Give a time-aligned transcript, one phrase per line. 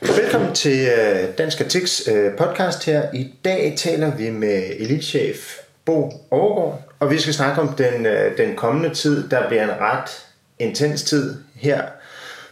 [0.00, 3.02] Velkommen til øh, Dansk Artiks øh, podcast her.
[3.14, 8.38] I dag taler vi med elitchef Bo Overgaard, og vi skal snakke om den, øh,
[8.38, 9.28] den kommende tid.
[9.28, 10.26] Der bliver en ret
[10.58, 11.82] intens tid her,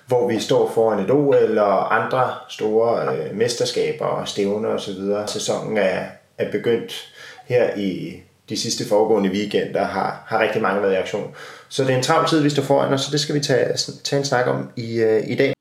[0.06, 5.00] hvor vi står foran et OL og andre store øh, mesterskaber og stævner osv.
[5.26, 6.04] Sæsonen er,
[6.38, 7.14] er begyndt
[7.46, 11.34] her i de sidste foregående weekender, har, har rigtig mange været i aktion.
[11.68, 13.76] Så det er en travl tid, vi står foran os, så det skal vi tage,
[14.04, 15.54] tage en snak om i, øh, i dag.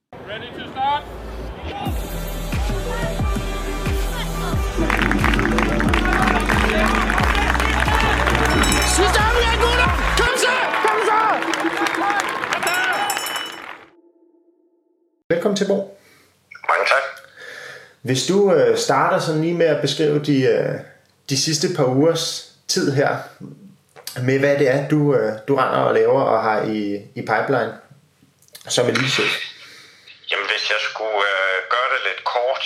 [15.44, 15.80] Velkommen til, Bo.
[16.72, 17.06] Mange tak.
[18.08, 20.76] Hvis du øh, starter sådan lige med at beskrive de, øh,
[21.30, 22.24] de sidste par ugers
[22.74, 23.12] tid her,
[24.28, 26.80] med hvad det er, du, øh, du render og laver og har i,
[27.20, 27.74] i pipeline
[28.76, 29.34] som elitechef.
[30.30, 32.64] Jamen hvis jeg skulle øh, gøre det lidt kort,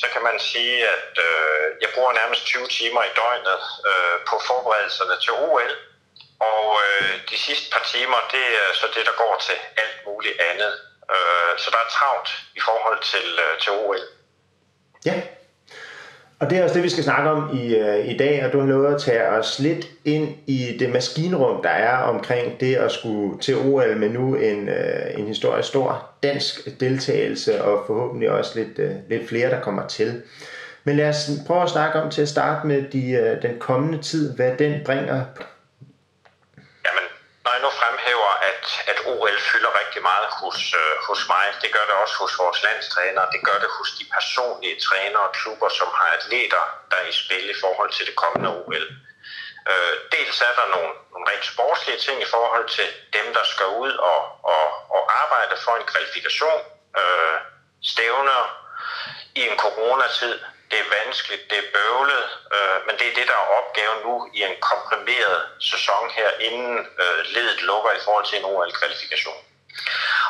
[0.00, 4.34] så kan man sige, at øh, jeg bruger nærmest 20 timer i døgnet øh, på
[4.48, 5.72] forberedelserne til OL.
[6.52, 10.38] Og øh, de sidste par timer, det er så det, der går til alt muligt
[10.50, 10.74] andet.
[11.14, 14.02] Øh, så der er travlt i forhold til, øh, til OL.
[15.04, 15.20] Ja,
[16.40, 18.60] og det er også det, vi skal snakke om i, øh, i dag, og du
[18.60, 22.92] har lovet at tage os lidt ind i det maskinrum, der er omkring det at
[22.92, 28.58] skulle til OL med nu en, øh, en historisk stor dansk deltagelse, og forhåbentlig også
[28.58, 30.22] lidt, øh, lidt flere, der kommer til.
[30.84, 34.02] Men lad os prøve at snakke om til at starte med de, øh, den kommende
[34.02, 35.24] tid, hvad den bringer
[37.44, 41.70] når jeg nu fremhæver, at, at OL fylder rigtig meget hos, øh, hos mig, det
[41.76, 45.68] gør det også hos vores landstræner, det gør det hos de personlige trænere og klubber,
[45.68, 48.86] som har atleter, der er i spil i forhold til det kommende OL.
[49.70, 53.68] Øh, dels er der nogle, nogle rent sportslige ting i forhold til dem, der skal
[53.84, 54.20] ud og,
[54.54, 54.64] og,
[54.96, 56.60] og arbejde for en kvalifikation,
[57.00, 57.36] øh,
[57.92, 58.40] stævner
[59.40, 60.34] i en coronatid,
[60.70, 64.14] det er vanskeligt, det er bøvlet, øh, men det er det, der er opgaven nu
[64.38, 65.38] i en komprimeret
[65.70, 69.40] sæson her, inden øh, ledet lukker i forhold til en OL-kvalifikation.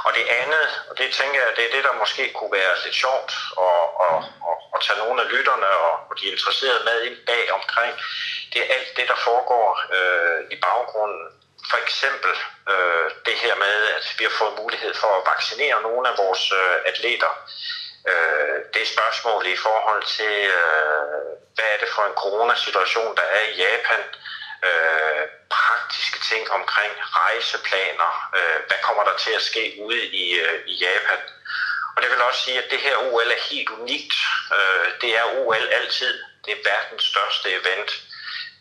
[0.04, 2.94] Og det andet, og det tænker jeg, det er det, der måske kunne være lidt
[2.94, 3.32] sjovt
[3.66, 4.16] at, at,
[4.48, 7.92] at, at tage nogle af lytterne og, og de interesserede med ind bag omkring,
[8.52, 9.66] det er alt det, der foregår
[9.96, 11.24] øh, i baggrunden.
[11.70, 12.32] For eksempel
[12.72, 16.52] øh, det her med, at vi har fået mulighed for at vaccinere nogle af vores
[16.52, 17.32] øh, atleter
[18.10, 23.42] øh, det spørgsmål i forhold til, øh, hvad er det for en coronasituation, der er
[23.50, 24.02] i Japan,
[24.68, 30.60] øh, praktiske ting omkring rejseplaner, øh, hvad kommer der til at ske ude i, øh,
[30.66, 31.20] i Japan.
[31.96, 34.14] Og det vil også sige, at det her OL er helt unikt.
[34.56, 36.14] Øh, det er OL altid.
[36.44, 37.90] Det er verdens største event.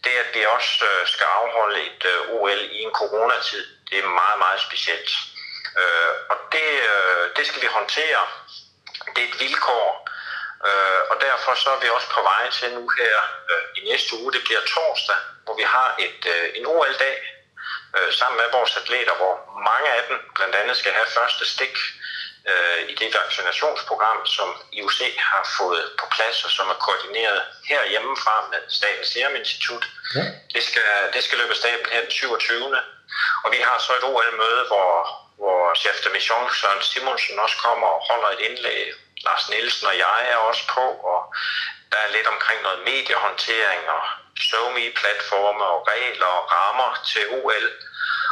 [0.03, 4.07] Det, at vi også øh, skal afholde et øh, OL i en coronatid, det er
[4.21, 5.09] meget, meget specielt.
[5.81, 8.23] Øh, og det, øh, det skal vi håndtere
[9.15, 10.09] det er et vilkår,
[10.67, 13.15] øh, og derfor så er vi også på vej til nu her
[13.51, 17.17] øh, i næste uge, det bliver torsdag, hvor vi har et, øh, en OL-dag
[17.97, 19.35] øh, sammen med vores atleter, hvor
[19.69, 21.75] mange af dem blandt andet skal have første stik
[22.51, 28.35] øh, i det vaccinationsprogram, som IOC har fået på plads og som er koordineret herhjemmefra
[28.51, 29.83] med Statens Serum Institut.
[30.15, 30.25] Ja.
[30.53, 30.83] Det, skal,
[31.13, 32.77] det skal løbe staben her den 27.
[33.43, 34.91] Og vi har så et OL-møde, hvor,
[35.41, 38.93] hvor chef de mission Søren Simonsen også kommer og holder et indlæg.
[39.25, 41.35] Lars Nielsen og jeg er også på, og
[41.91, 44.03] der er lidt omkring noget mediehåndtering og
[44.49, 47.67] SoMe-platforme og regler og rammer til OL.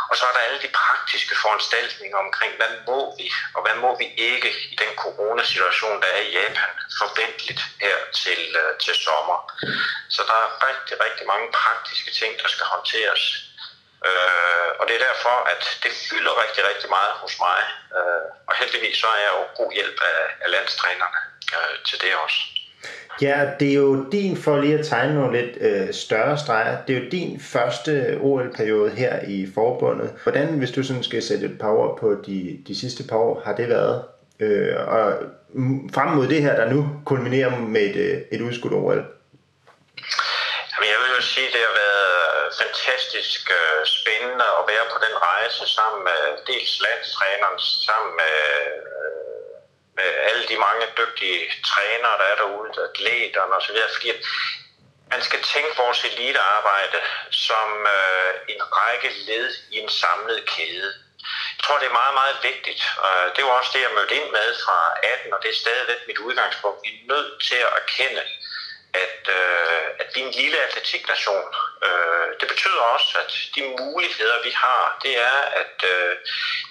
[0.09, 3.97] Og så er der alle de praktiske foranstaltninger omkring, hvad må vi og hvad må
[3.97, 9.39] vi ikke i den coronasituation, der er i Japan, forventeligt her til, øh, til sommer.
[10.09, 13.46] Så der er rigtig, rigtig mange praktiske ting, der skal håndteres.
[14.05, 17.61] Øh, og det er derfor, at det fylder rigtig, rigtig meget hos mig.
[17.97, 21.19] Øh, og heldigvis så er jeg jo god hjælp af, af landstrænerne
[21.55, 22.39] øh, til det også.
[23.21, 26.95] Ja, det er jo din, for lige at tegne nogle lidt øh, større streger, det
[26.95, 30.13] er jo din første OL-periode her i forbundet.
[30.23, 33.41] Hvordan, hvis du sådan skal sætte et par ord på de, de sidste par år,
[33.45, 34.03] har det været?
[34.39, 35.13] Øh, og
[35.93, 39.01] frem mod det her, der nu kulminerer med et, øh, et udskudt OL?
[40.71, 42.26] Jamen, jeg vil jo sige, at det har været
[42.61, 48.37] fantastisk øh, spændende at være på den rejse sammen med dels landstræneren, sammen med,
[48.99, 49.51] øh,
[49.97, 51.41] med alle de mange dygtige
[51.71, 54.11] trænere, der er derude, atleterne osv., fordi
[55.13, 56.99] man skal tænke vores elitearbejde
[57.31, 57.67] som
[57.97, 60.93] øh, en række led i en samlet kæde.
[61.57, 62.81] Jeg tror, det er meget, meget vigtigt.
[63.35, 66.17] Det var også det, jeg mødte ind med fra 18, og det er stadigvæk mit
[66.17, 66.79] udgangspunkt.
[66.83, 68.23] Vi er nødt til at erkende,
[68.93, 71.47] at, øh, at vi er en lille atletiknation.
[71.85, 76.17] Øh, det betyder også, at de muligheder, vi har, det er, at øh,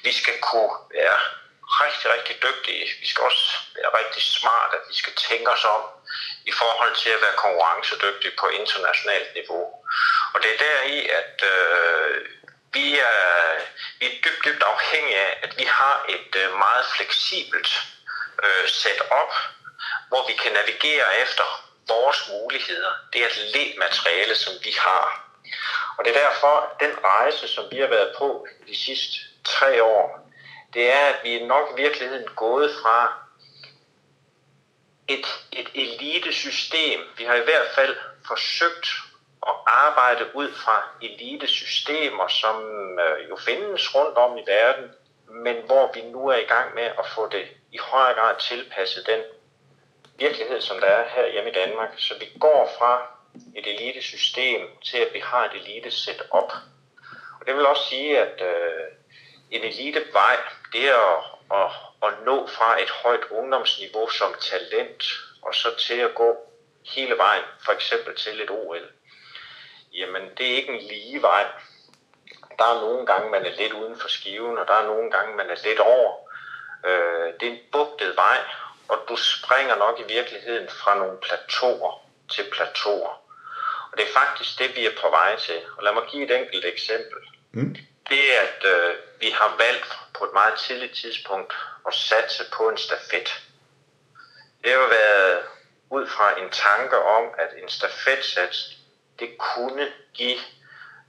[0.02, 1.18] vi skal kunne være
[1.82, 2.84] rigtig, rigtig dygtige.
[3.00, 5.82] Vi skal også være rigtig smarte, at vi skal tænke os om
[6.44, 9.64] i forhold til at være konkurrencedygtige på internationalt niveau.
[10.34, 12.26] Og det er deri, at øh,
[12.72, 13.60] vi, er,
[13.98, 17.70] vi er dybt, dybt afhængige af, at vi har et øh, meget fleksibelt
[18.44, 19.32] øh, setup,
[20.08, 22.92] hvor vi kan navigere efter vores muligheder.
[23.12, 25.26] Det er et materiale, som vi har.
[25.98, 29.82] Og det er derfor, at den rejse, som vi har været på de sidste tre
[29.82, 30.30] år,
[30.74, 33.12] det er, at vi er nok i virkeligheden gået fra
[35.08, 37.00] et, et elitesystem.
[37.18, 37.96] Vi har i hvert fald
[38.26, 38.88] forsøgt
[39.46, 42.56] at arbejde ud fra elitesystemer, som
[42.98, 44.90] øh, jo findes rundt om i verden,
[45.28, 49.06] men hvor vi nu er i gang med at få det i højere grad tilpasset
[49.06, 49.20] den
[50.18, 51.90] virkelighed, som der er her hjemme i Danmark.
[51.98, 53.16] Så vi går fra
[53.56, 56.52] et elitesystem til, at vi har et elite setup.
[57.40, 58.86] Og det vil også sige, at øh,
[59.50, 60.36] en elitevej,
[60.72, 61.24] det er at,
[61.60, 61.70] at,
[62.08, 65.04] at nå fra et højt ungdomsniveau som talent,
[65.42, 66.36] og så til at gå
[66.94, 68.90] hele vejen, for eksempel til et OL.
[69.92, 71.46] Jamen, det er ikke en lige vej.
[72.58, 75.36] Der er nogle gange, man er lidt uden for skiven, og der er nogle gange,
[75.36, 76.12] man er lidt over.
[76.86, 78.38] Øh, det er en bugtet vej,
[78.88, 81.92] og du springer nok i virkeligheden fra nogle plateauer
[82.30, 83.22] til plateauer.
[83.92, 85.60] Og det er faktisk det, vi er på vej til.
[85.76, 87.18] Og lad mig give et enkelt eksempel.
[87.52, 87.76] Mm.
[88.08, 91.52] Det er, at øh, vi har valgt på et meget tidligt tidspunkt
[91.86, 93.28] at satse på en stafet.
[94.64, 95.42] Det har været
[95.90, 98.76] ud fra en tanke om, at en stafetsats,
[99.18, 100.38] det kunne give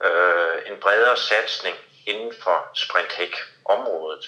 [0.04, 1.76] øh, en bredere satsning
[2.06, 4.26] inden for sprinthæk-området.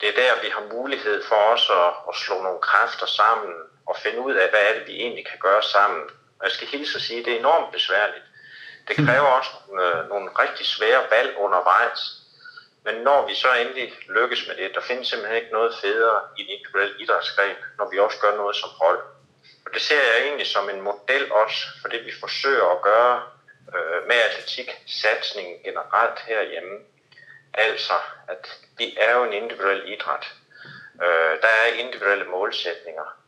[0.00, 3.52] Det er der, vi har mulighed for os at, at slå nogle kræfter sammen
[3.86, 6.02] og finde ud af, hvad er det, vi egentlig kan gøre sammen.
[6.38, 8.24] Og jeg skal hilse at sige, at det er enormt besværligt.
[8.88, 9.50] Det kræver også
[9.80, 12.00] øh, nogle rigtig svære valg undervejs.
[12.84, 16.42] Men når vi så endelig lykkes med det, der findes simpelthen ikke noget federe i
[16.42, 19.00] en individuel idrætsgren, når vi også gør noget som hold.
[19.66, 23.22] Og det ser jeg egentlig som en model også for det, vi forsøger at gøre
[23.74, 26.76] øh, med atletik, satsningen generelt herhjemme.
[27.54, 27.92] Altså,
[28.28, 30.32] at vi er jo en individuel idræt.
[31.02, 33.18] Øh, der er individuelle målsætninger.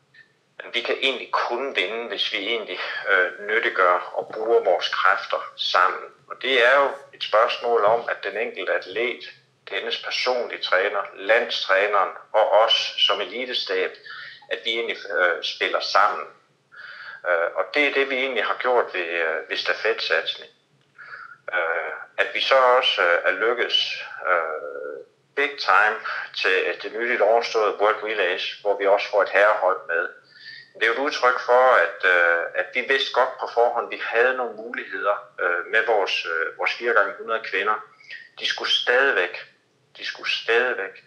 [0.63, 2.79] Men vi kan egentlig kun vinde, hvis vi egentlig
[3.09, 6.03] øh, nyttiggør og bruger vores kræfter sammen.
[6.29, 9.25] Og det er jo et spørgsmål om, at den enkelte atlet,
[9.71, 13.91] dennes personlige træner, landstræneren og os som elitestab,
[14.51, 16.27] at vi egentlig øh, spiller sammen.
[17.29, 20.53] Øh, og det er det, vi egentlig har gjort ved, øh, ved stafetsatsning.
[21.55, 24.99] Øh, at vi så også øh, er lykkedes øh,
[25.37, 25.97] big time
[26.41, 30.09] til øh, det nyligt overståede World Relays, hvor vi også får et herrehold med.
[30.75, 33.91] Det er jo et udtryk for, at, øh, at vi vidste godt på forhånd, at
[33.97, 37.77] vi havde nogle muligheder øh, med vores, øh, vores 4x100 kvinder.
[38.41, 39.35] De skulle stadigvæk,
[39.97, 41.05] de skulle stadigvæk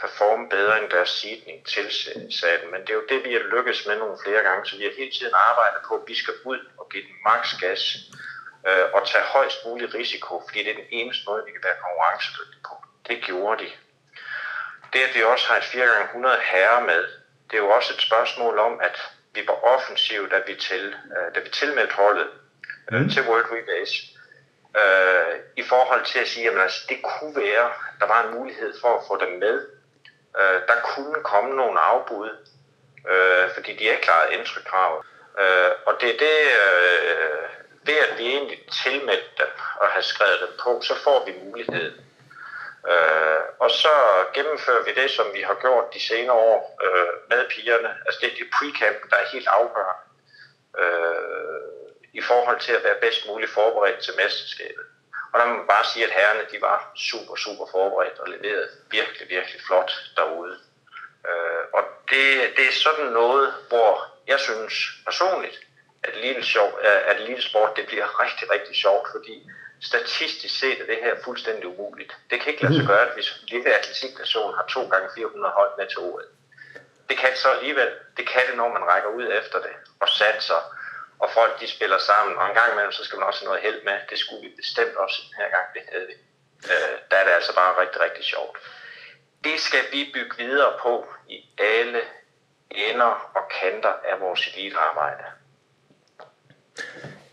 [0.00, 2.66] performe bedre end deres sidning tilsatte.
[2.72, 4.92] Men det er jo det, vi har lykkes med nogle flere gange, så vi har
[4.98, 7.82] hele tiden arbejdet på, at vi skal ud og give den maks gas
[8.68, 11.82] øh, og tage højst mulig risiko, fordi det er den eneste måde, vi kan være
[11.84, 12.74] konkurrencedygtige på.
[13.08, 13.70] Det gjorde de.
[14.92, 17.04] Det, at vi også har et 4x100 herre med,
[17.50, 18.96] det er jo også et spørgsmål om, at
[19.34, 22.28] vi var offensive, da vi, til, øh, da vi tilmeldte holdet
[22.92, 23.10] øh, mm.
[23.10, 23.92] til World Relays,
[24.80, 28.74] øh, i forhold til at sige, at altså, det kunne være, der var en mulighed
[28.80, 29.66] for at få dem med.
[30.40, 32.30] Øh, der kunne komme nogle afbud,
[33.10, 35.04] øh, fordi de er klaret entry-krav.
[35.40, 37.48] Øh, og det er det, øh,
[37.86, 42.04] ved at vi egentlig tilmeldte dem og har skrevet dem på, så får vi muligheden.
[42.92, 43.94] Øh, og så
[44.34, 47.90] gennemfører vi det, som vi har gjort de senere år øh, med pigerne.
[48.06, 50.04] Altså det er det pre-camp, der er helt afgørende
[50.78, 51.60] øh,
[52.12, 54.84] i forhold til at være bedst muligt forberedt til mesterskabet.
[55.32, 58.68] Og der må man bare sige, at herrerne de var super, super forberedt og leverede
[58.90, 60.58] virkelig, virkelig flot derude.
[61.28, 62.26] Øh, og det,
[62.56, 64.74] det er sådan noget, hvor jeg synes
[65.04, 65.58] personligt,
[66.04, 70.86] at lille, sjov, at lille sport det bliver rigtig, rigtig sjovt, fordi statistisk set er
[70.86, 72.12] det her fuldstændig umuligt.
[72.30, 72.88] Det kan ikke lade sig mm.
[72.88, 76.24] gøre, hvis en lille atletiknation har to gange 400 hold med til OL.
[77.08, 77.90] Det kan så alligevel.
[78.16, 80.60] Det kan det, når man rækker ud efter det og satser,
[81.18, 82.38] og folk de spiller sammen.
[82.38, 83.98] Og en gang imellem, så skal man også have noget held med.
[84.10, 86.16] Det skulle vi bestemt også den her gang, det havde vi.
[86.72, 88.58] Øh, der er det altså bare rigtig, rigtig sjovt.
[89.44, 92.00] Det skal vi bygge videre på i alle
[92.70, 95.24] ender og kanter af vores elitearbejde.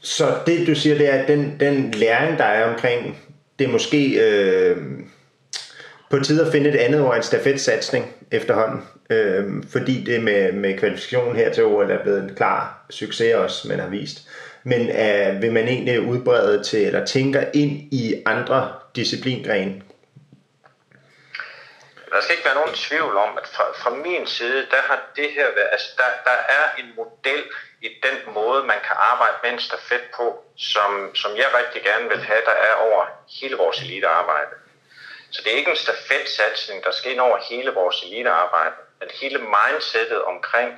[0.01, 3.20] Så det du siger, det er, at den, den læring, der er omkring,
[3.60, 4.77] det er måske øh,
[6.10, 8.88] på tide at finde et andet ord end stafetsatsning efterhånden.
[9.10, 13.67] Øh, fordi det med, med kvalifikationen her til OL er blevet en klar succes også,
[13.67, 14.17] man har vist.
[14.63, 19.81] Men øh, vil man egentlig udbrede til, eller tænker ind i andre disciplingrene?
[22.10, 25.29] Der skal ikke være nogen tvivl om, at fra, fra min side, der har det
[25.36, 27.43] her været, altså der, der er en model
[27.81, 32.09] i den måde, man kan arbejde med en stafet på, som, som jeg rigtig gerne
[32.09, 33.05] vil have, der er over
[33.41, 34.55] hele vores elitearbejde.
[35.31, 39.39] Så det er ikke en stafetsatsning, der skal ind over hele vores elitearbejde, men hele
[39.39, 40.73] mindsetet omkring,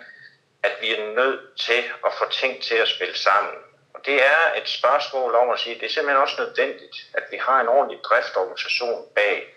[0.64, 3.54] at vi er nødt til at få ting til at spille sammen.
[3.94, 7.24] Og det er et spørgsmål om at sige, at det er simpelthen også nødvendigt, at
[7.32, 9.56] vi har en ordentlig driftorganisation bag.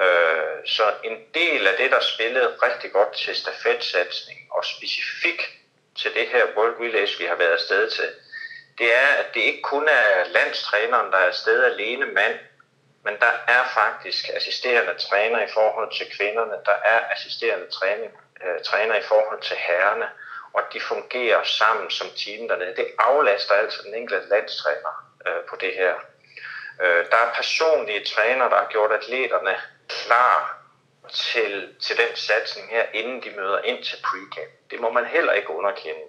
[0.00, 5.50] Øh, så en del af det, der spillede rigtig godt til stafetsatsning, og specifikt
[5.96, 8.08] til det her World Relays, vi har været afsted til,
[8.78, 12.38] det er, at det ikke kun er landstræneren, der er afsted alene mand,
[13.04, 18.12] men der er faktisk assisterende træner i forhold til kvinderne, der er assisterende træning,
[18.44, 20.08] øh, træner i forhold til herrerne,
[20.52, 22.76] og de fungerer sammen som team dernede.
[22.76, 24.92] Det aflaster altså den enkelte landstræner
[25.26, 25.94] øh, på det her.
[26.82, 29.56] Øh, der er personlige træner, der har gjort atleterne
[29.88, 30.63] klar
[31.12, 34.50] til, til den satsning her, inden de møder ind til pre-camp.
[34.70, 36.04] Det må man heller ikke underkende.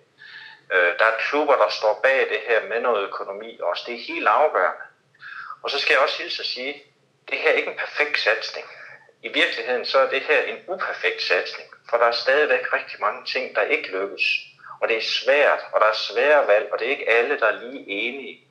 [0.74, 3.84] Øh, der er klubber, der står bag det her med noget økonomi også.
[3.88, 4.86] Det er helt afgørende.
[5.64, 6.84] Og så skal jeg også hilse at sige,
[7.30, 8.68] det her er ikke en perfekt satsning.
[9.24, 13.26] I virkeligheden så er det her en uperfekt satsning, for der er stadigvæk rigtig mange
[13.26, 14.24] ting, der ikke lykkes.
[14.82, 17.48] Og det er svært, og der er svære valg, og det er ikke alle, der
[17.48, 18.48] er lige enige.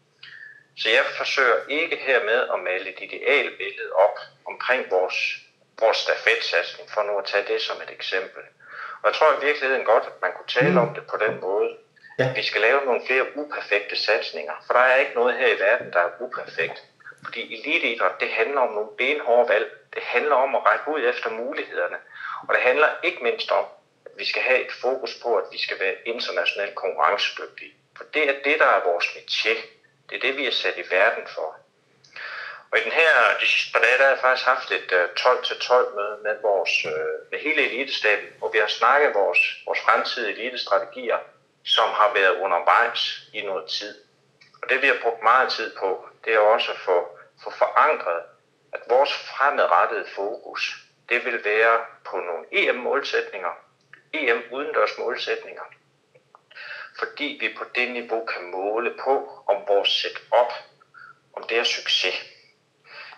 [0.77, 5.15] Så jeg forsøger ikke hermed at male et idealbillede op omkring vores,
[5.81, 8.43] vores stafetsatsning, for nu at tage det som et eksempel.
[9.03, 10.85] Og jeg tror i virkeligheden godt, at man kunne tale mm.
[10.85, 11.77] om det på den måde,
[12.19, 12.33] ja.
[12.33, 14.53] vi skal lave nogle flere uperfekte satsninger.
[14.67, 16.83] For der er ikke noget her i verden, der er uperfekt.
[17.25, 19.67] Fordi eliteidræt, det handler om nogle benhårde valg.
[19.95, 21.97] Det handler om at række ud efter mulighederne.
[22.49, 23.65] Og det handler ikke mindst om,
[24.07, 27.75] at vi skal have et fokus på, at vi skal være internationalt konkurrencedygtige.
[27.97, 29.59] For det er det, der er vores métier.
[30.11, 31.57] Det er det, vi er sat i verden for.
[32.75, 35.05] Og i den her, de sidste par dage, der har jeg faktisk haft et øh,
[35.05, 40.39] 12-12 møde med, vores, øh, med hele elitestaben, hvor vi har snakket vores, vores fremtidige
[40.39, 41.19] elitestrategier,
[41.65, 43.95] som har været undervejs i noget tid.
[44.63, 48.23] Og det vi har brugt meget tid på, det er også at få, få forankret,
[48.73, 50.63] at vores fremadrettede fokus,
[51.09, 53.53] det vil være på nogle EM-målsætninger,
[54.13, 55.67] EM-udendørs målsætninger,
[56.99, 60.53] fordi vi på det niveau kan måle på, om vores setup,
[61.37, 62.34] om det er succes.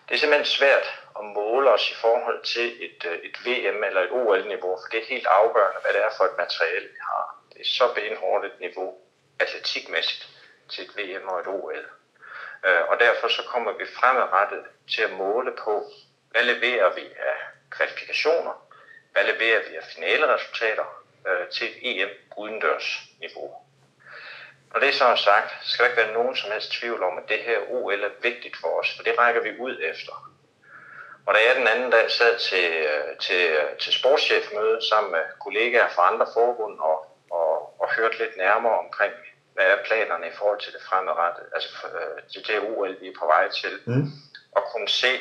[0.08, 0.86] Det er simpelthen svært
[1.18, 5.00] at måle os i forhold til et, øh, et VM eller et OL-niveau, for det
[5.02, 7.44] er helt afgørende, hvad det er for et materiale, vi har.
[7.52, 8.94] Det er så benhårdt et niveau,
[9.40, 10.28] atletikmæssigt,
[10.68, 11.84] til et VM og et OL.
[12.66, 15.84] Øh, og derfor så kommer vi fremadrettet til at måle på,
[16.30, 17.36] hvad leverer vi af
[17.70, 18.68] kvalifikationer,
[19.12, 23.65] hvad leverer vi af finaleresultater øh, til et EM udendørs niveau.
[24.72, 27.28] Når det så er sagt, skal der ikke være nogen som helst tvivl om, at
[27.28, 30.32] det her OL er vigtigt for os, for det rækker vi ud efter.
[31.26, 35.88] Og da jeg den anden dag sad til, øh, til, til sportschefmøde sammen med kollegaer
[35.88, 36.98] fra andre forbund og,
[37.30, 39.14] og, og hørte lidt nærmere omkring
[39.54, 43.18] hvad er planerne i forhold til det fremadrettede, altså øh, til det OL, vi er
[43.18, 44.06] på vej til, mm.
[44.56, 45.12] og kunne se,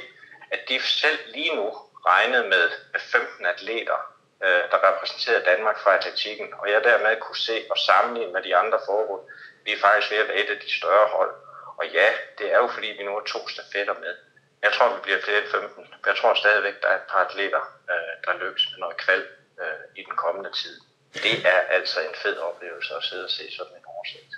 [0.51, 1.67] at de selv lige nu
[2.05, 7.57] regnede med 15 atleter, øh, der repræsenterede Danmark fra atletikken, og jeg dermed kunne se
[7.71, 9.23] og sammenligne med de andre forbund,
[9.65, 11.33] vi er faktisk ved at være et af de større hold.
[11.79, 14.13] Og ja, det er jo fordi, vi nu har to stafetter med.
[14.65, 15.85] Jeg tror, vi bliver flere end 15.
[16.09, 19.23] Jeg tror stadigvæk, der er et par atleter, øh, der lykkes med noget kval
[19.61, 20.75] øh, i den kommende tid.
[21.25, 24.31] Det er altså en fed oplevelse at sidde og se sådan en oversigt.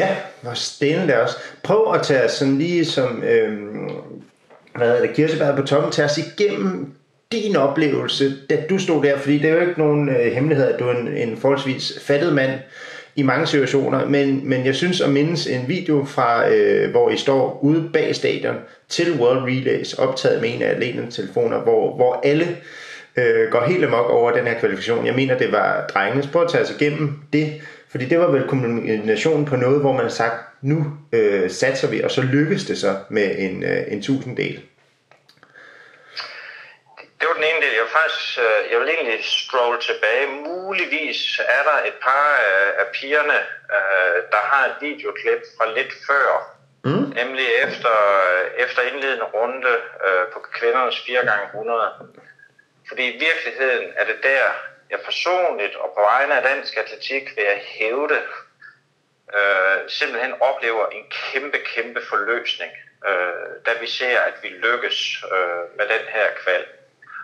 [0.00, 0.10] Ja,
[0.42, 1.36] hvor stille også.
[1.64, 4.24] Prøv at tage sådan lige som, øhm,
[4.74, 6.96] hvad hedder det, kirsebær på toppen, tage os igennem
[7.32, 10.78] din oplevelse, da du stod der, fordi det er jo ikke nogen øh, hemmelighed, at
[10.78, 12.50] du er en, en forholdsvis fattet mand
[13.16, 17.16] i mange situationer, men, men jeg synes at mindes en video fra, øh, hvor I
[17.16, 18.56] står ude bag stadion
[18.88, 22.46] til World Relays, optaget med en af atleternes telefoner, hvor, hvor alle
[23.16, 25.06] øh, går helt amok over den her kvalifikation.
[25.06, 26.28] Jeg mener, det var drengene.
[26.32, 27.52] Prøv at tage os igennem det,
[27.88, 32.00] fordi det var vel kombinationen på noget, hvor man har sagt, nu øh, satser vi,
[32.00, 34.60] og så lykkes det så med en, øh, en tusinddel.
[37.22, 37.74] Det var den ene del.
[37.74, 40.26] Jeg vil faktisk, øh, jeg vil egentlig scrolle tilbage.
[40.26, 42.28] Muligvis er der et par
[42.82, 43.38] af pigerne,
[43.76, 47.12] øh, der har et videoklip fra lidt før, mm.
[47.20, 47.94] nemlig efter,
[48.56, 49.72] efter indledende runde
[50.32, 52.22] på kvindernes 4x100
[52.92, 54.44] fordi i virkeligheden er det der,
[54.90, 58.18] jeg personligt og på vegne af dansk atletik vil jeg hævde,
[59.36, 62.72] øh, simpelthen oplever en kæmpe, kæmpe forløsning,
[63.08, 66.64] øh, da vi ser, at vi lykkes øh, med den her kval.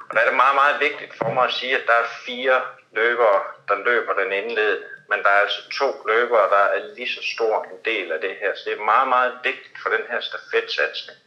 [0.09, 2.63] Og der er det meget, meget vigtigt for mig at sige, at der er fire
[2.93, 7.23] løbere, der løber den indledende, men der er altså to løbere, der er lige så
[7.35, 8.55] stor en del af det her.
[8.55, 11.19] Så det er meget, meget vigtigt for den her stafetsatsning,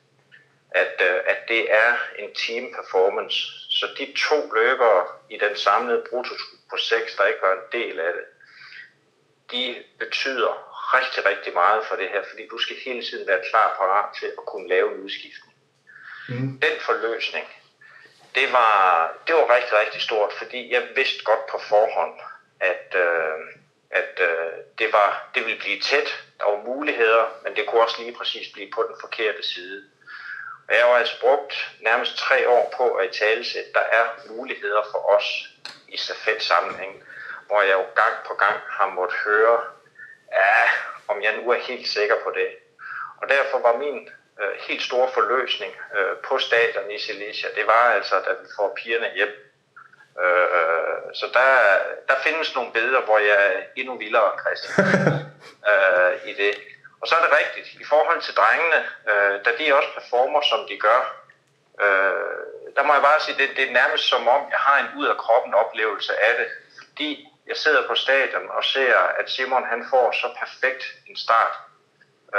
[0.71, 3.37] at, øh, at det er en team performance,
[3.79, 6.35] Så de to løbere i den samlede brutto
[6.69, 8.25] på 6, der ikke var en del af det,
[9.51, 10.53] de betyder
[10.97, 14.25] rigtig, rigtig meget for det her, fordi du skal hele tiden være klar parat til
[14.25, 15.53] at kunne lave en udskiftning.
[16.29, 16.59] Mm.
[16.59, 17.47] Den forløsning,
[18.35, 22.19] det var, det var rigtig, rigtig stort, fordi jeg vidste godt på forhånd,
[22.59, 23.37] at, øh,
[23.91, 26.23] at øh, det, var, det ville blive tæt.
[26.39, 29.83] Der var muligheder, men det kunne også lige præcis blive på den forkerte side.
[30.67, 34.05] Og jeg har altså brugt nærmest tre år på at i tale at der er
[34.29, 35.27] muligheder for os
[35.87, 37.03] i stafet sammenhæng,
[37.47, 39.59] hvor jeg jo gang på gang har måttet høre,
[40.31, 40.69] ja,
[41.07, 42.49] om jeg nu er helt sikker på det.
[43.21, 44.09] Og derfor var min
[44.39, 48.77] øh, helt store forløsning øh, på stadion i Silesia, det var altså, da vi får
[48.83, 49.33] pigerne hjem.
[50.23, 51.49] Øh, så der,
[52.09, 54.85] der findes nogle billeder, hvor jeg er endnu vildere, Christian,
[55.69, 56.53] øh, i det.
[57.01, 60.67] Og så er det rigtigt, i forhold til drengene, øh, da de også performer, som
[60.69, 61.01] de gør,
[61.83, 62.41] øh,
[62.75, 65.05] der må jeg bare sige, det, det er nærmest som om, jeg har en ud
[65.07, 66.47] af kroppen oplevelse af det.
[66.87, 71.53] Fordi jeg sidder på stadion og ser, at Simon han får så perfekt en start,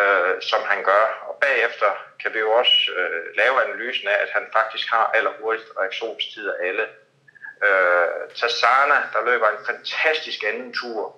[0.00, 1.04] øh, som han gør.
[1.28, 1.90] Og bagefter
[2.22, 6.66] kan vi jo også øh, lave analysen af, at han faktisk har allerhurtigst reaktionstid af
[6.68, 6.86] alle.
[7.66, 11.16] Øh, Tassana, der løber en fantastisk anden tur.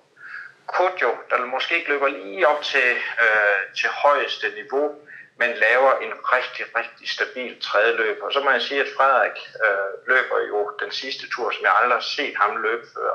[0.67, 2.91] Kodjo, der måske ikke løber lige op til,
[3.23, 4.95] øh, til højeste niveau,
[5.37, 8.17] men laver en rigtig, rigtig stabil tredje løb.
[8.21, 11.73] Og så må jeg sige, at Frederik øh, løber jo den sidste tur, som jeg
[11.75, 13.11] aldrig har set ham løbe før.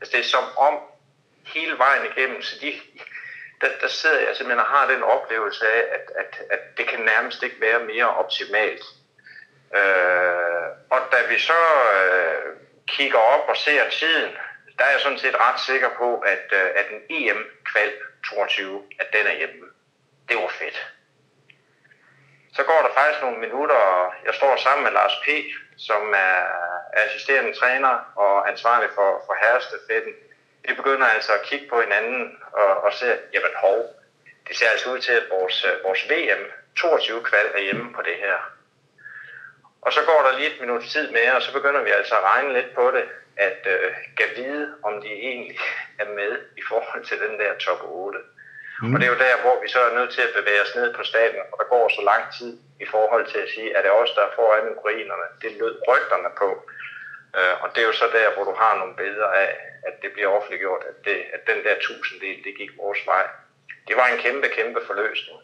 [0.00, 0.78] Altså det er som om
[1.44, 2.80] hele vejen igennem, så de,
[3.60, 7.00] der, der sidder jeg simpelthen og har den oplevelse af, at, at, at det kan
[7.00, 8.84] nærmest ikke være mere optimalt.
[9.76, 11.62] Øh, og da vi så
[11.94, 14.30] øh, kigger op og ser tiden,
[14.78, 17.92] der er jeg sådan set ret sikker på, at, øh, at en EM-kval
[18.24, 19.66] 22, at den er hjemme.
[20.28, 20.86] Det var fedt.
[22.56, 25.28] Så går der faktisk nogle minutter, og jeg står sammen med Lars P.,
[25.78, 26.36] som er
[26.92, 30.12] assisterende træner og ansvarlig for, for herrestafetten.
[30.68, 33.78] Vi begynder altså at kigge på hinanden og, og se, jamen hov,
[34.48, 36.42] det ser altså ud til, at vores, vores VM
[36.76, 38.36] 22 kval er hjemme på det her.
[39.82, 42.24] Og så går der lige et minut tid mere, og så begynder vi altså at
[42.24, 43.04] regne lidt på det,
[43.36, 45.58] at øh, kan vide, om de egentlig
[45.98, 48.18] er med i forhold til den der top 8.
[48.82, 48.94] Mm.
[48.94, 50.94] Og det er jo der, hvor vi så er nødt til at bevæge os ned
[50.94, 52.52] på staten, og der går så lang tid
[52.84, 55.26] i forhold til at sige, at det er os, der er foran ukrainerne.
[55.42, 56.48] Det lød rygterne på.
[57.38, 59.50] Øh, og det er jo så der, hvor du har nogle billeder af,
[59.88, 63.26] at det bliver offentliggjort, at, det, at den der tusinddel, det gik vores vej.
[63.88, 65.38] Det var en kæmpe, kæmpe forløsning.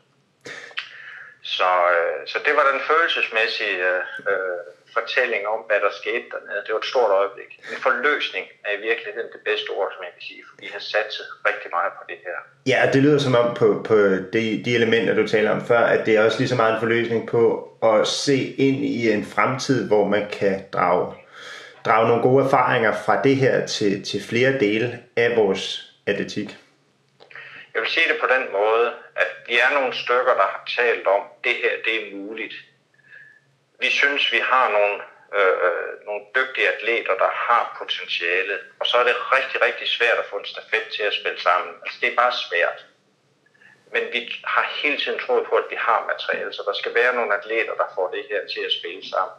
[1.57, 4.59] Så, øh, så det var den følelsesmæssige øh, øh,
[4.97, 6.61] fortælling om, hvad der skete dernede.
[6.65, 7.51] Det var et stort øjeblik.
[7.73, 10.83] En forløsning er i virkeligheden det bedste ord, som jeg kan sige, for vi har
[10.93, 12.39] satset rigtig meget på det her.
[12.73, 13.97] Ja, det lyder som om på, på
[14.35, 16.81] de, de elementer, du taler om før, at det er også lige så meget en
[16.85, 17.43] forløsning på
[17.91, 21.15] at se ind i en fremtid, hvor man kan drage,
[21.87, 26.49] drage nogle gode erfaringer fra det her til, til flere dele af vores atletik.
[27.75, 31.07] Jeg vil sige det på den måde, at vi er nogle stykker, der har talt
[31.07, 32.55] om, at det her det er muligt
[33.81, 34.97] vi synes, vi har nogle,
[35.39, 40.19] øh, øh nogle dygtige atleter, der har potentiale, og så er det rigtig, rigtig svært
[40.19, 41.73] at få en stafet til at spille sammen.
[41.83, 42.79] Altså, det er bare svært.
[43.93, 47.15] Men vi har hele tiden troet på, at vi har materiale, så der skal være
[47.15, 49.37] nogle atleter, der får det her til at spille sammen.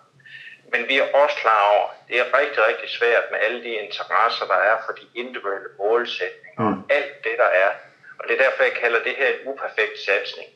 [0.72, 3.70] Men vi er også klar over, at det er rigtig, rigtig svært med alle de
[3.70, 6.84] interesser, der er for de individuelle målsætninger og mm.
[6.90, 7.72] alt det, der er.
[8.20, 10.50] Og det er derfor, jeg kalder det her en uperfekt satsning.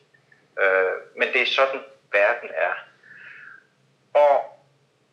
[0.60, 1.80] Øh, men det er sådan,
[2.12, 2.74] verden er
[4.14, 4.58] og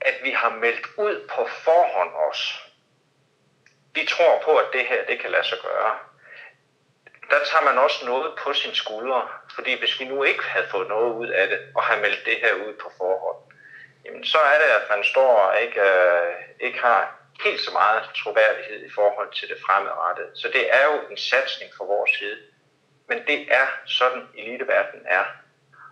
[0.01, 2.53] at vi har meldt ud på forhånd også.
[3.93, 5.97] Vi tror på, at det her det kan lade sig gøre.
[7.29, 10.87] Der tager man også noget på sin skuldre, fordi hvis vi nu ikke havde fået
[10.87, 13.48] noget ud af det, og har meldt det her ud på forhånd,
[14.05, 18.03] jamen så er det, at man står og ikke, øh, ikke har helt så meget
[18.15, 20.31] troværdighed i forhold til det fremadrettede.
[20.35, 22.37] Så det er jo en satsning fra vores side.
[23.09, 25.25] Men det er sådan, eliteverdenen er.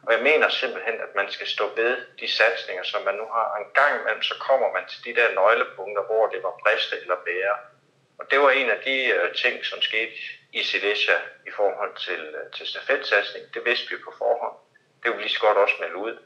[0.05, 3.45] Og jeg mener simpelthen, at man skal stå ved de satsninger, som man nu har.
[3.51, 6.95] Og en gang imellem, så kommer man til de der nøglepunkter, hvor det var briste
[7.01, 7.57] eller bære.
[8.19, 10.13] Og det var en af de øh, ting, som skete
[10.53, 11.17] i Silesia
[11.47, 13.45] i forhold til, øh, til stafetsatsning.
[13.53, 14.55] Det vidste vi på forhånd.
[15.03, 16.17] Det ville lige så godt også melde ud.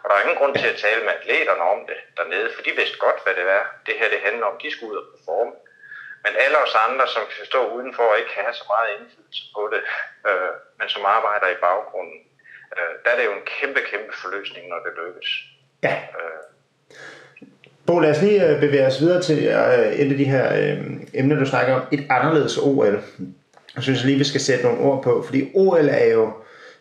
[0.00, 2.72] Og der er ingen grund til at tale med atleterne om det dernede, for de
[2.80, 3.64] vidste godt, hvad det var.
[3.86, 5.54] Det her det handler om, de skulle ud og performe.
[6.24, 9.42] Men alle os andre, som kan stå udenfor og ikke kan have så meget indflydelse
[9.56, 9.82] på det,
[10.28, 12.18] øh, men som arbejder i baggrunden,
[12.76, 15.30] øh, der er det jo en kæmpe, kæmpe forløsning, når det lykkes.
[15.86, 15.96] Ja.
[16.18, 16.40] Øh.
[17.86, 20.78] Bo, lad os lige øh, bevæge os videre til øh, et af de her øh,
[21.14, 21.82] emner, du snakker om.
[21.92, 22.96] Et anderledes OL.
[23.74, 26.32] Jeg synes lige, vi skal sætte nogle ord på, fordi OL er jo,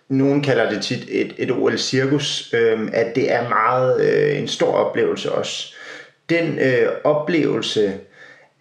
[0.10, 4.74] nogen kalder det tit et, et OL-cirkus, øh, at det er meget øh, en stor
[4.74, 5.76] oplevelse også.
[6.30, 8.00] den øh, oplevelse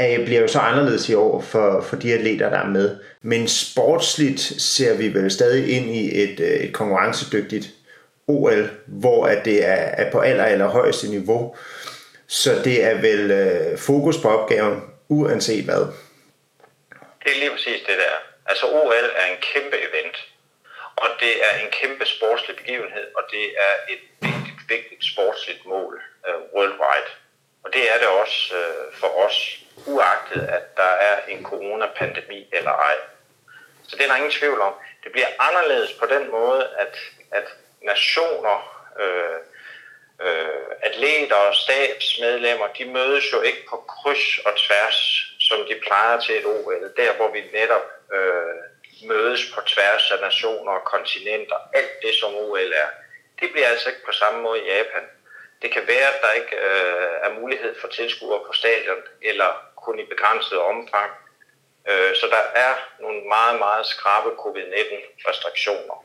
[0.02, 2.96] øh, bliver jo så anderledes i år for, for de atleter, der er med.
[3.22, 7.66] Men sportsligt ser vi vel stadig ind i et, øh, et konkurrencedygtigt
[8.26, 11.56] OL, hvor at det er, er på aller, aller højeste niveau.
[12.26, 15.86] Så det er vel øh, fokus på opgaven, uanset hvad.
[17.24, 18.14] Det er lige præcis det der.
[18.46, 20.16] Altså OL er en kæmpe event,
[21.02, 26.00] og det er en kæmpe sportslig begivenhed, og det er et vigtigt, vigtigt sportsligt mål
[26.28, 27.10] uh, worldwide.
[27.64, 32.70] Og det er det også uh, for os, uagtet at der er en coronapandemi eller
[32.70, 32.96] ej.
[33.88, 34.74] Så det er der ingen tvivl om.
[35.04, 36.96] Det bliver anderledes på den måde, at,
[37.30, 37.44] at
[37.82, 38.58] nationer,
[39.00, 39.38] øh,
[40.26, 44.98] øh, atleter og stabsmedlemmer, de mødes jo ikke på kryds og tværs,
[45.40, 46.92] som de plejer til et OL.
[46.96, 48.54] Der, hvor vi netop øh,
[49.06, 51.58] mødes på tværs af nationer og kontinenter.
[51.74, 52.88] Alt det, som OL er.
[53.40, 55.04] Det bliver altså ikke på samme måde i Japan.
[55.62, 59.98] Det kan være, at der ikke øh, er mulighed for tilskuere på stadion, eller kun
[59.98, 61.10] i begrænset omfang.
[61.88, 66.04] Øh, så der er nogle meget, meget skrabe covid-19-restriktioner.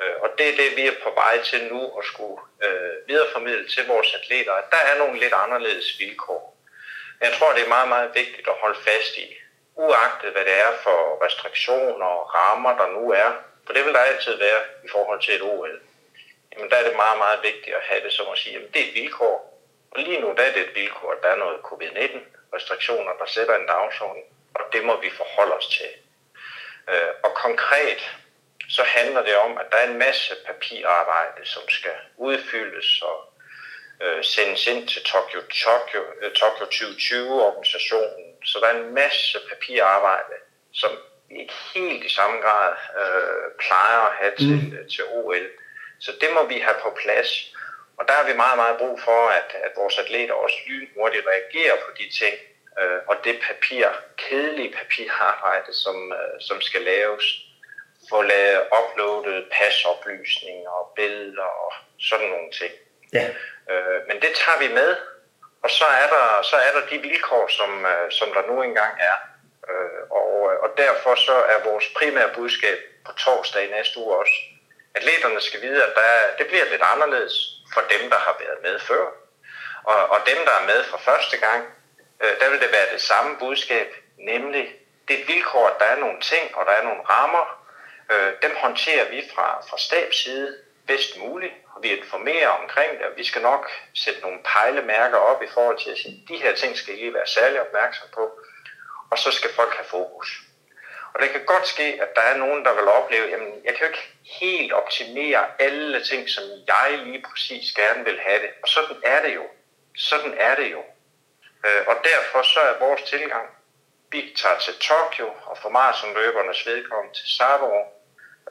[0.00, 3.68] Øh, og det er det, vi er på vej til nu at skulle øh, videreformidle
[3.68, 6.58] til vores atleter, at der er nogle lidt anderledes vilkår.
[7.20, 9.26] Jeg tror, det er meget, meget vigtigt at holde fast i,
[9.78, 13.30] uagtet hvad det er for restriktioner og rammer, der nu er,
[13.66, 15.80] for det vil der altid være i forhold til et OL.
[16.52, 18.80] Jamen der er det meget, meget vigtigt at have det som at sige, jamen det
[18.82, 19.36] er et vilkår.
[19.90, 22.18] Og lige nu der er det et vilkår, at der er noget covid-19,
[22.54, 24.22] restriktioner, der sætter en dagsorden,
[24.54, 25.90] og det må vi forholde os til.
[26.90, 28.00] Øh, og konkret,
[28.68, 33.27] så handler det om, at der er en masse papirarbejde, som skal udfyldes og
[34.02, 38.26] øh, sendes ind til Tokyo, Tokyo, øh, Tokyo 2020-organisationen.
[38.44, 40.36] Så der er en masse papirarbejde,
[40.72, 40.90] som
[41.30, 44.88] ikke helt i samme grad øh, plejer at have til, mm.
[44.94, 45.46] til OL.
[46.00, 47.30] Så det må vi have på plads.
[47.98, 51.76] Og der har vi meget, meget brug for, at, at vores atleter også lynhurtigt reagerer
[51.84, 52.34] på de ting,
[52.80, 57.24] øh, og det papir, kedelige papirarbejde, som, øh, som skal laves,
[58.10, 62.72] få lavet uploadet pasoplysninger og billeder og sådan nogle ting.
[63.12, 63.28] Ja.
[63.70, 64.96] Øh, men det tager vi med,
[65.62, 68.94] og så er der, så er der de vilkår, som, øh, som der nu engang
[68.98, 69.16] er.
[69.70, 74.16] Øh, og, øh, og derfor så er vores primære budskab på torsdag i næste uge
[74.16, 74.36] også,
[74.94, 77.34] atleterne skal vide, at der, det bliver lidt anderledes
[77.74, 79.04] for dem, der har været med før.
[79.84, 81.62] Og, og dem, der er med fra første gang,
[82.22, 84.64] øh, der vil det være det samme budskab, nemlig
[85.08, 87.64] det er et vilkår, at der er nogle ting, og der er nogle rammer.
[88.12, 90.58] Øh, dem håndterer vi fra, fra stabsside
[90.90, 95.42] bedst muligt, og vi informerer omkring det, og vi skal nok sætte nogle pejlemærker op
[95.42, 98.24] i forhold til at sige, de her ting skal I lige være særlig opmærksom på,
[99.10, 100.28] og så skal folk have fokus.
[101.14, 103.86] Og det kan godt ske, at der er nogen, der vil opleve, jamen jeg kan
[103.86, 108.50] jo ikke helt optimere alle ting, som jeg lige præcis gerne vil have det.
[108.62, 109.44] Og sådan er det jo.
[109.96, 110.82] Sådan er det jo.
[111.66, 113.48] Øh, og derfor så er vores tilgang,
[114.10, 117.82] vi tager til Tokyo og for maratonløbernes vedkommende til Sapporo,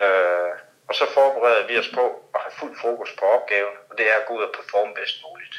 [0.02, 0.52] øh,
[0.90, 4.16] og så forbereder vi os på at have fuld fokus på opgaven, og det er
[4.16, 5.56] at gå ud og performe bedst muligt.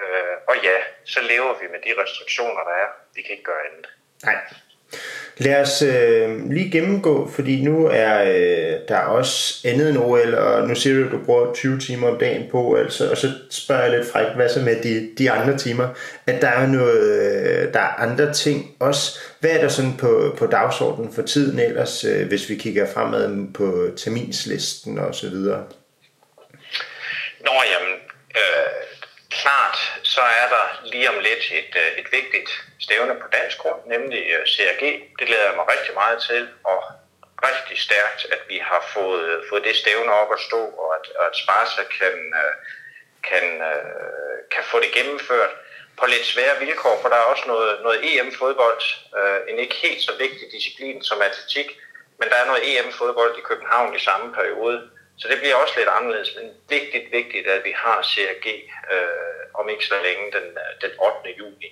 [0.00, 2.88] Øh, og ja, så lever vi med de restriktioner, der er.
[3.14, 3.88] Vi kan ikke gøre andet.
[4.24, 4.36] Nej.
[5.38, 10.68] Lad os øh, lige gennemgå, fordi nu er øh, der også andet end OL, og
[10.68, 13.82] nu siger du, at du bruger 20 timer om dagen på altså, og så spørger
[13.82, 15.88] jeg lidt frækt, hvad så med de, de andre timer?
[16.26, 19.18] At der er noget, øh, der er andre ting også.
[19.40, 23.52] Hvad er der sådan på, på dagsordenen for tiden ellers, øh, hvis vi kigger fremad
[23.54, 25.64] på terminslisten og så videre?
[27.40, 27.94] Nå, jamen,
[28.30, 28.72] øh,
[29.30, 29.78] klart,
[30.16, 32.50] så er der lige om lidt et, øh, et vigtigt
[32.86, 34.82] stævne på dansk grund, nemlig øh, CRG.
[35.18, 36.80] Det glæder jeg mig rigtig meget til, og
[37.48, 41.04] rigtig stærkt, at vi har fået, øh, fået det stævne op at stå, og at,
[41.18, 42.16] og at Sparta kan,
[43.28, 43.46] kan,
[44.54, 45.52] kan få det gennemført
[45.98, 48.82] på lidt svære vilkår, for der er også noget, noget EM-fodbold,
[49.48, 51.68] en ikke helt så vigtig disciplin som atletik,
[52.18, 55.88] men der er noget EM-fodbold i København i samme periode, så det bliver også lidt
[55.88, 58.46] anderledes, men vigtigt, vigtigt, at vi har CRG
[58.94, 61.30] øh, om ikke så længe den, øh, den 8.
[61.38, 61.70] juni.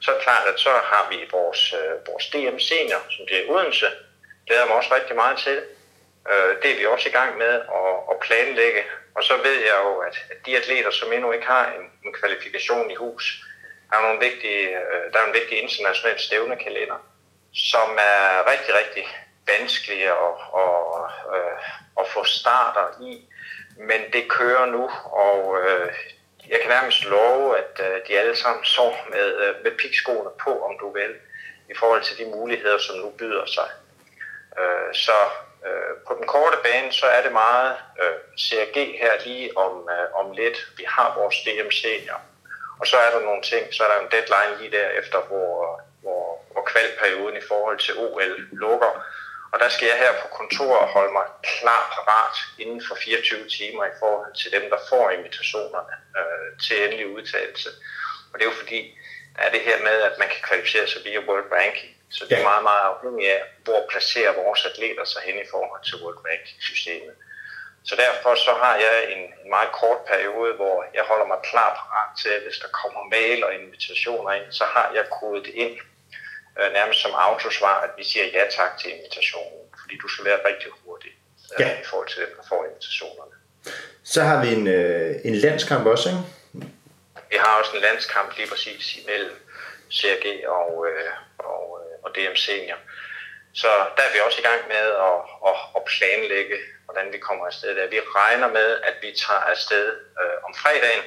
[0.00, 3.36] Så er det klart, at så har vi vores, øh, vores DM senior, som det
[3.38, 3.86] er Odense.
[3.86, 5.58] Det glæder mig også rigtig meget til.
[6.30, 8.82] Øh, det er vi også i gang med at, at planlægge.
[9.16, 10.16] Og så ved jeg jo, at,
[10.46, 13.24] de atleter, som endnu ikke har en, en kvalifikation i hus,
[13.92, 16.98] har nogle vigtige, øh, der er en vigtig international stævnekalender,
[17.54, 19.04] som er rigtig, rigtig
[19.58, 21.58] vanskelige at, at, øh,
[22.00, 23.28] at få starter i.
[23.76, 24.90] Men det kører nu,
[25.26, 25.92] og øh,
[26.48, 30.78] jeg kan nærmest love, at øh, de alle sammen så med, med pikskoene på, om
[30.80, 31.14] du vil,
[31.70, 33.68] i forhold til de muligheder, som nu byder sig.
[34.92, 35.12] Så
[36.06, 37.76] på den korte bane, så er det meget
[38.38, 40.58] CRG her lige om, om lidt.
[40.76, 42.20] Vi har vores DM senior,
[42.80, 46.44] Og så er der nogle ting, så er der en deadline lige derefter, hvor, hvor,
[46.52, 49.04] hvor kvalperioden i forhold til OL lukker.
[49.52, 53.84] Og der skal jeg her på kontoret holde mig klar parat inden for 24 timer
[53.84, 57.70] i forhold til dem, der får invitationerne øh, til endelig udtalelse.
[58.30, 58.80] Og det er jo fordi,
[59.36, 61.92] der er det her med, at man kan kvalificere sig via World Ranking.
[62.10, 65.82] Så det er meget, meget afhængigt af, hvor placerer vores atleter sig hen i forhold
[65.84, 67.14] til World Ranking-systemet.
[67.84, 71.70] Så derfor så har jeg en, en meget kort periode, hvor jeg holder mig klar
[71.80, 75.76] parat til, at hvis der kommer mail og invitationer ind, så har jeg kodet ind
[76.58, 80.40] øh, nærmest som autosvar, at vi siger ja tak til invitationen, fordi du skal være
[80.48, 81.12] rigtig hurtig
[81.52, 81.80] øh, ja.
[81.80, 83.34] i forhold til dem, der får invitationerne.
[84.04, 86.22] Så har vi en, øh, en landskamp også, ikke?
[87.30, 89.36] Vi har også en landskamp lige præcis imellem
[89.96, 92.78] CRG og, øh, og, øh, og DM Senior.
[93.54, 97.46] Så der er vi også i gang med at, at, at planlægge, hvordan vi kommer
[97.46, 97.86] afsted der.
[97.96, 99.86] Vi regner med, at vi tager afsted
[100.20, 101.04] øh, om fredagen,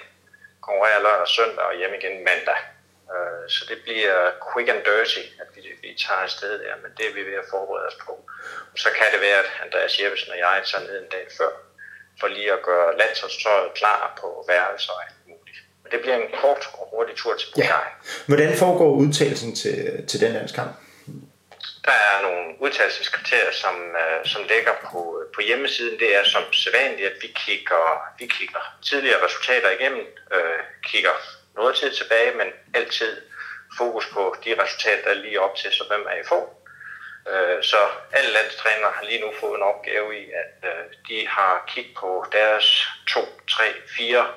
[0.62, 2.60] konkurrerer lørdag og søndag og hjem igen mandag.
[3.16, 7.04] Øh, så det bliver quick and dirty, at vi, vi tager afsted der, men det
[7.10, 8.14] er vi ved at forberede os på.
[8.84, 11.52] Så kan det være, at Andreas Jeppesen og jeg tager ned en dag før,
[12.20, 15.60] for lige at gøre landsholdstøjet klar på værelser og alt muligt.
[15.82, 17.96] Men det bliver en kort og hurtig tur til Bulgarien.
[18.04, 18.26] Ja.
[18.30, 20.72] Hvordan foregår udtalelsen til, til den landskamp?
[21.86, 26.00] Der er nogle udtalelseskriterier, som, uh, som ligger på, på hjemmesiden.
[26.00, 27.84] Det er som sædvanligt, at vi kigger,
[28.20, 31.16] vi kigger tidligere resultater igennem, uh, kigger
[31.56, 33.22] noget tid tilbage, men altid
[33.78, 36.64] fokus på de resultater, der er lige op til, så hvem er i få.
[37.32, 37.78] Øh, så
[38.12, 42.26] alle landstrænere har lige nu fået en opgave i, at øh, de har kigget på
[42.32, 44.28] deres to, tre, fire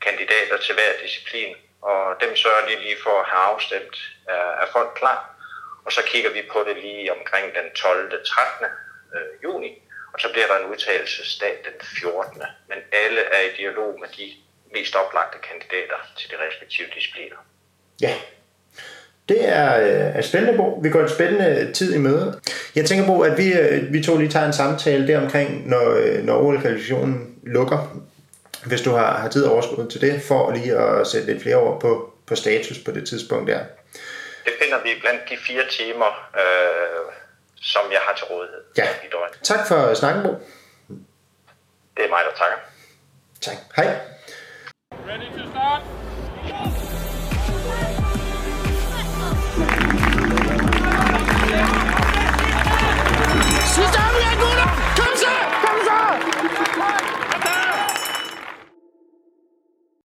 [0.00, 3.96] kandidater til hver disciplin, og dem sørger de lige for at have afstemt.
[4.28, 5.34] Er, folk klar?
[5.84, 8.24] Og så kigger vi på det lige omkring den 12.
[8.24, 8.66] 13.
[9.14, 12.42] Øh, juni, og så bliver der en udtalelsesdag den 14.
[12.68, 14.34] Men alle er i dialog med de
[14.72, 17.36] mest oplagte kandidater til de respektive discipliner.
[18.00, 18.14] Ja,
[19.28, 20.80] det er, øh, er spændende, Bo.
[20.82, 22.40] Vi går en spændende tid i møde.
[22.74, 25.94] Jeg tænker på, at vi, øh, vi to lige tager en samtale der omkring, når,
[25.94, 28.02] øh, når OL-kvalifikationen lukker.
[28.66, 31.58] Hvis du har, har tid og overskud til det, for lige at sætte lidt flere
[31.58, 33.64] år på, på status på det tidspunkt der
[34.46, 36.10] det finder vi blandt de fire timer,
[36.42, 37.12] øh,
[37.60, 38.88] som jeg har til rådighed ja.
[39.04, 39.38] i døgnet.
[39.42, 40.32] Tak for snakken, Bo.
[41.96, 42.58] Det er mig, der takker.
[43.40, 43.56] Tak.
[43.76, 44.15] Hej.
[45.06, 45.84] Ready to start?
[53.72, 53.94] She's